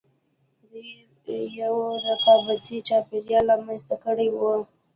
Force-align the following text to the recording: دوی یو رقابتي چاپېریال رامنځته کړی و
دوی 1.25 1.45
یو 1.61 1.75
رقابتي 2.07 2.77
چاپېریال 2.87 3.45
رامنځته 3.51 3.95
کړی 4.03 4.27
و 4.31 4.35